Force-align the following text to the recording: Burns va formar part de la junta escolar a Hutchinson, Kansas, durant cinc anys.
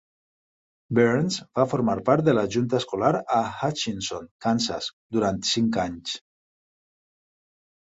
Burns 0.99 1.35
va 1.59 1.65
formar 1.73 1.95
part 2.07 2.25
de 2.29 2.35
la 2.37 2.45
junta 2.55 2.79
escolar 2.79 3.11
a 3.37 3.39
Hutchinson, 3.51 4.27
Kansas, 4.47 4.89
durant 5.19 5.39
cinc 5.53 5.81
anys. 5.87 6.19